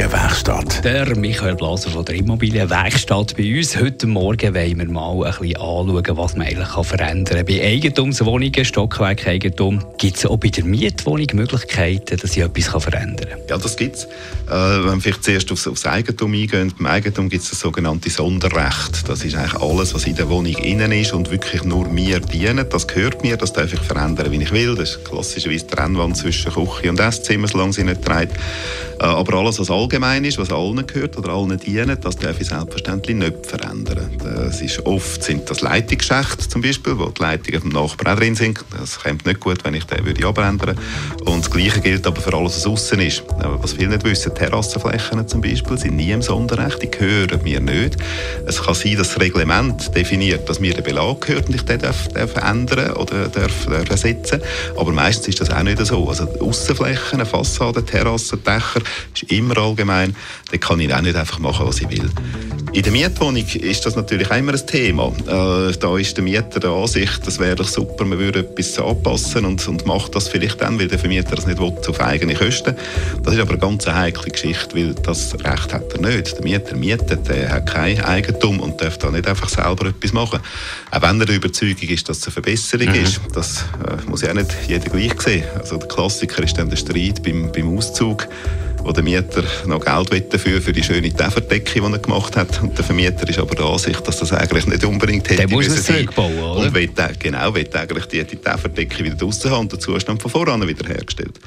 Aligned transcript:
Immobilienwerkstatt. 0.00 0.82
Der 0.82 1.14
Michael 1.14 1.56
Blaser 1.56 1.90
von 1.90 2.06
der 2.06 2.14
Immobilienwerkstatt 2.14 3.36
bei 3.36 3.58
uns. 3.58 3.78
Heute 3.78 4.06
Morgen 4.06 4.54
wollen 4.54 4.78
wir 4.78 4.88
mal 4.88 5.26
ein 5.26 5.30
bisschen 5.38 5.56
anschauen, 5.56 6.16
was 6.16 6.36
man 6.36 6.46
eigentlich 6.46 6.86
verändern 6.86 7.36
kann. 7.36 7.44
Bei 7.44 7.62
Eigentumswohnungen, 7.62 8.64
Stockwerkeigentum, 8.64 9.84
gibt 9.98 10.16
es 10.16 10.24
auch 10.24 10.38
bei 10.38 10.48
der 10.48 10.64
Mietwohnung 10.64 11.26
Möglichkeiten, 11.34 12.16
dass 12.16 12.34
ich 12.34 12.42
etwas 12.42 12.82
verändern 12.82 13.28
kann? 13.28 13.40
Ja, 13.50 13.58
das 13.58 13.76
gibt 13.76 13.96
es. 13.96 14.04
Äh, 14.04 14.08
wenn 14.48 14.84
wir 14.94 15.00
vielleicht 15.02 15.24
zuerst 15.24 15.52
aufs, 15.52 15.68
aufs 15.68 15.84
Eigentum 15.84 16.32
eingehen, 16.32 16.72
beim 16.78 16.86
Eigentum 16.86 17.28
gibt 17.28 17.44
es 17.44 17.50
das 17.50 17.60
sogenannte 17.60 18.08
Sonderrecht. 18.08 19.06
Das 19.06 19.22
ist 19.22 19.36
eigentlich 19.36 19.60
alles, 19.60 19.92
was 19.92 20.06
in 20.06 20.16
der 20.16 20.30
Wohnung 20.30 20.54
innen 20.54 20.92
ist 20.92 21.12
und 21.12 21.30
wirklich 21.30 21.62
nur 21.64 21.86
mir 21.88 22.20
dient. 22.20 22.72
Das 22.72 22.88
gehört 22.88 23.22
mir, 23.22 23.36
das 23.36 23.52
darf 23.52 23.70
ich 23.70 23.80
verändern, 23.80 24.32
wie 24.32 24.42
ich 24.42 24.50
will. 24.50 24.74
Das 24.76 24.92
ist 24.92 25.04
klassischerweise 25.04 25.66
die 25.66 25.74
Trennwand 25.74 26.16
zwischen 26.16 26.50
Küche 26.54 26.88
und 26.88 26.98
Esszimmer, 26.98 27.48
solange 27.48 27.74
sie 27.74 27.84
nicht 27.84 28.02
trägt. 28.02 28.32
Äh, 28.98 29.04
aber 29.04 29.38
alles, 29.38 29.58
was 29.58 29.70
allgemein 29.90 30.24
ist, 30.24 30.38
was 30.38 30.52
allen 30.52 30.86
gehört 30.86 31.16
oder 31.18 31.30
allen 31.30 31.58
dient, 31.58 32.04
das 32.04 32.16
darf 32.16 32.40
ich 32.40 32.46
selbstverständlich 32.46 33.16
nicht 33.16 33.44
verändern. 33.44 34.08
Das 34.22 34.60
ist 34.60 34.86
oft 34.86 35.20
sind 35.24 35.50
das 35.50 35.62
Leitungsschächte 35.62 36.48
zum 36.48 36.62
Beispiel, 36.62 36.96
wo 36.96 37.06
die 37.06 37.20
Leitungen 37.20 37.60
vom 37.60 37.70
Nachbarn 37.70 38.16
drin 38.16 38.36
sind. 38.36 38.64
Das 38.78 39.00
kommt 39.00 39.26
nicht 39.26 39.40
gut, 39.40 39.64
wenn 39.64 39.74
ich 39.74 39.84
den 39.86 40.06
würde 40.06 40.24
abändern 40.24 40.78
Und 41.24 41.40
das 41.40 41.50
Gleiche 41.50 41.80
gilt 41.80 42.06
aber 42.06 42.20
für 42.20 42.32
alles, 42.32 42.58
was 42.58 42.66
außen 42.68 43.00
ist. 43.00 43.24
Was 43.40 43.72
viele 43.72 43.88
nicht 43.88 44.04
wissen, 44.04 44.32
Terrassenflächen 44.32 45.26
zum 45.26 45.40
Beispiel 45.40 45.76
sind 45.76 45.96
nie 45.96 46.12
im 46.12 46.22
Sonderrecht, 46.22 46.80
die 46.82 46.90
gehören 46.90 47.42
mir 47.42 47.58
nicht. 47.58 47.96
Es 48.46 48.62
kann 48.62 48.74
sein, 48.74 48.96
dass 48.96 49.08
das 49.08 49.20
Reglement 49.20 49.92
definiert, 49.96 50.48
dass 50.48 50.60
mir 50.60 50.72
der 50.72 50.82
Belag 50.82 51.22
gehört 51.22 51.48
und 51.48 51.56
ich 51.56 51.62
den 51.62 51.80
darf, 51.80 52.06
darf 52.08 52.36
ändern 52.36 52.92
oder 52.92 53.26
darf, 53.26 53.66
darf 53.66 53.90
ersetzen. 53.90 54.40
Aber 54.76 54.92
meistens 54.92 55.26
ist 55.28 55.40
das 55.40 55.50
auch 55.50 55.64
nicht 55.64 55.84
so. 55.84 56.08
Also 56.08 56.28
Außenflächen, 56.40 57.26
Fassaden, 57.26 57.84
Terrassen, 57.84 58.40
Dächer 58.44 58.82
ist 59.14 59.24
immer 59.32 59.58
allgemein. 59.58 59.79
Da 59.86 60.56
kann 60.58 60.80
ich 60.80 60.92
auch 60.92 61.00
nicht 61.00 61.16
einfach 61.16 61.38
machen, 61.38 61.66
was 61.66 61.80
ich 61.80 61.90
will. 61.90 62.10
In 62.72 62.82
der 62.84 62.92
Mietwohnung 62.92 63.44
ist 63.44 63.84
das 63.84 63.96
natürlich 63.96 64.30
immer 64.30 64.52
ein 64.52 64.66
Thema. 64.66 65.12
Äh, 65.26 65.72
da 65.76 65.98
ist 65.98 66.16
der 66.16 66.22
Mieter 66.22 66.60
der 66.60 66.70
Ansicht, 66.70 67.26
das 67.26 67.40
wäre 67.40 67.56
doch 67.56 67.66
super, 67.66 68.04
man 68.04 68.18
würde 68.18 68.40
etwas 68.40 68.78
anpassen 68.78 69.44
und, 69.44 69.66
und 69.66 69.86
macht 69.86 70.14
das 70.14 70.28
vielleicht 70.28 70.60
dann, 70.60 70.78
weil 70.78 70.86
der 70.86 71.00
Vermieter 71.00 71.34
das 71.34 71.48
nicht 71.48 71.58
will, 71.58 71.72
auf 71.88 72.00
eigene 72.00 72.34
Kosten. 72.34 72.76
Das 73.24 73.34
ist 73.34 73.40
aber 73.40 73.50
eine 73.52 73.58
ganz 73.58 73.88
heikle 73.88 74.30
Geschichte, 74.30 74.76
weil 74.76 74.94
das 74.94 75.34
Recht 75.34 75.74
hat 75.74 75.92
er 75.94 76.00
nicht. 76.00 76.36
Der 76.36 76.44
Mieter 76.44 76.76
mietet, 76.76 77.28
der 77.28 77.50
hat 77.50 77.66
kein 77.66 78.00
Eigentum 78.04 78.60
und 78.60 78.80
darf 78.80 78.98
da 78.98 79.10
nicht 79.10 79.26
einfach 79.26 79.48
selber 79.48 79.88
etwas 79.88 80.12
machen. 80.12 80.38
Auch 80.92 81.02
wenn 81.02 81.18
er 81.18 81.26
der 81.26 81.36
Überzeugung 81.36 81.88
ist, 81.88 82.08
dass 82.08 82.18
es 82.18 82.26
eine 82.26 82.32
Verbesserung 82.34 82.88
mhm. 82.88 83.02
ist, 83.02 83.20
das 83.34 83.64
äh, 83.84 84.08
muss 84.08 84.22
ja 84.22 84.30
auch 84.30 84.34
nicht 84.34 84.54
jeder 84.68 84.88
gleich 84.88 85.20
sehen. 85.20 85.44
Also 85.58 85.76
der 85.76 85.88
Klassiker 85.88 86.44
ist 86.44 86.56
dann 86.56 86.70
der 86.70 86.76
Streit 86.76 87.20
beim, 87.24 87.50
beim 87.50 87.76
Auszug 87.76 88.28
wo 88.84 88.92
der 88.92 89.02
Mieter 89.02 89.44
noch 89.66 89.84
Geld 89.84 90.10
will 90.10 90.20
dafür 90.20 90.60
für 90.60 90.72
die 90.72 90.82
schöne 90.82 91.12
Täferdecke, 91.12 91.80
die 91.80 91.92
er 91.92 91.98
gemacht 91.98 92.36
hat. 92.36 92.62
Und 92.62 92.76
der 92.76 92.84
Vermieter 92.84 93.28
ist 93.28 93.38
aber 93.38 93.54
der 93.54 93.66
Ansicht, 93.66 94.06
dass 94.06 94.18
das 94.18 94.32
eigentlich 94.32 94.66
nicht 94.66 94.84
unbedingt 94.84 95.28
hätte 95.28 95.46
der 95.46 95.50
muss 95.50 95.66
es 95.66 95.84
zurückbauen, 95.84 96.38
oder? 96.38 96.66
Und 96.66 96.74
will, 96.74 96.90
genau, 97.18 97.54
will 97.54 97.68
eigentlich 97.72 98.06
die, 98.06 98.24
die 98.24 98.36
Täferdecke 98.36 99.04
wieder 99.04 99.16
draussen 99.16 99.50
haben 99.50 99.60
und 99.60 99.72
den 99.72 99.80
Zustand 99.80 100.22
von 100.22 100.30
voran 100.30 100.66
wiederhergestellt. 100.66 101.38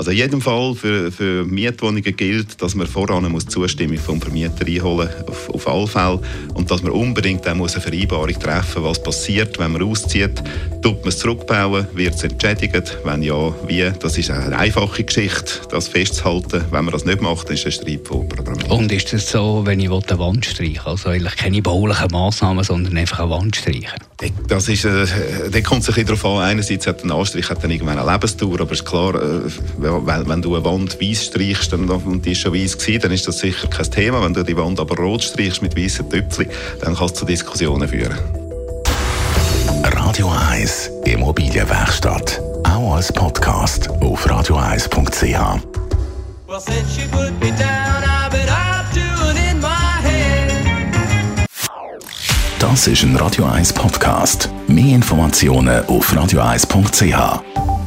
Also 0.00 0.12
in 0.12 0.16
jedem 0.16 0.40
Fall 0.40 0.74
für, 0.74 1.12
für 1.12 1.44
Mietwohnungen 1.44 2.16
gilt, 2.16 2.62
dass 2.62 2.74
man 2.74 2.86
voran 2.86 3.30
muss 3.30 3.44
Zustimmung 3.44 3.98
vom 3.98 4.18
Vermieter 4.18 4.66
einholen 4.66 5.10
auf, 5.26 5.50
auf 5.50 5.68
alle 5.68 5.86
Fälle 5.86 6.20
und 6.54 6.70
dass 6.70 6.82
man 6.82 6.92
unbedingt 6.92 7.44
dann 7.44 7.58
muss 7.58 7.74
eine 7.74 7.82
Vereinbarung 7.82 8.32
treffen 8.32 8.82
was 8.82 9.02
passiert, 9.02 9.58
wenn 9.58 9.72
man 9.72 9.82
auszieht. 9.82 10.42
Tut 10.80 11.00
man 11.00 11.08
es 11.08 11.18
zurückbauen, 11.18 11.86
wird 11.92 12.14
es 12.14 12.22
entschädigt? 12.22 12.96
Wenn 13.04 13.22
ja, 13.22 13.54
wie? 13.66 13.92
Das 14.00 14.16
ist 14.16 14.30
eine 14.30 14.56
einfache 14.56 15.04
Geschichte, 15.04 15.68
das 15.70 15.88
festzuhalten. 15.88 16.64
Wenn 16.70 16.86
man 16.86 16.92
das 16.92 17.04
nicht 17.04 17.20
macht, 17.20 17.50
ist 17.50 17.66
ein 17.66 17.72
Streit 17.72 18.08
vorprogrammiert. 18.08 18.70
Und 18.70 18.90
ist 18.90 19.12
es 19.12 19.30
so, 19.30 19.66
wenn 19.66 19.80
ich 19.80 19.90
eine 19.90 20.18
Wand 20.18 20.46
streichen 20.46 20.80
also 20.86 21.10
eigentlich 21.10 21.36
keine 21.36 21.60
baulichen 21.60 22.10
Massnahmen, 22.10 22.64
sondern 22.64 22.96
einfach 22.96 23.20
eine 23.20 23.30
Wand 23.32 23.54
streichen? 23.54 24.00
Das 24.48 24.68
ist, 24.68 24.84
äh, 24.84 25.06
da 25.50 25.60
kommt 25.60 25.82
es 25.82 25.88
ein 25.88 25.94
bisschen 25.94 26.06
darauf 26.06 26.24
an. 26.24 26.38
Einerseits 26.42 26.86
hat 26.86 27.04
ein 27.04 27.10
Anstrich 27.10 27.48
hat 27.50 27.62
dann 27.62 27.70
irgendwann 27.70 27.98
eine 27.98 28.10
Lebensdauer, 28.10 28.60
aber 28.60 28.72
es 28.72 28.80
ist 28.80 28.86
klar, 28.86 29.14
äh, 29.14 29.50
weil, 30.02 30.28
wenn 30.28 30.42
du 30.42 30.54
eine 30.54 30.64
Wand 30.64 31.00
weiß 31.00 31.26
streichst 31.26 31.72
dann, 31.72 31.88
und 31.88 32.24
die 32.24 32.32
ist 32.32 32.40
schon 32.40 32.54
weiß 32.54 32.78
gewesen, 32.78 33.00
dann 33.02 33.12
ist 33.12 33.26
das 33.26 33.38
sicher 33.38 33.68
kein 33.68 33.90
Thema. 33.90 34.22
Wenn 34.22 34.34
du 34.34 34.42
die 34.42 34.56
Wand 34.56 34.80
aber 34.80 34.96
rot 34.96 35.22
streichst 35.22 35.62
mit 35.62 35.76
weißen 35.76 36.08
Töpfchen, 36.08 36.48
dann 36.80 36.94
kann 36.94 37.06
es 37.06 37.14
zu 37.14 37.24
Diskussionen 37.24 37.88
führen. 37.88 38.18
Radio 39.84 40.30
1 40.50 40.90
Immobilienwerkstatt. 41.04 42.40
Auch 42.64 42.94
als 42.94 43.12
Podcast 43.12 43.88
auf 44.00 44.26
radio1.ch. 44.26 45.60
Das 52.58 52.86
ist 52.86 53.02
ein 53.02 53.16
Radio 53.16 53.46
1 53.46 53.72
Podcast. 53.72 54.50
Mehr 54.68 54.94
Informationen 54.94 55.84
auf 55.86 56.12
radio1.ch. 56.12 57.79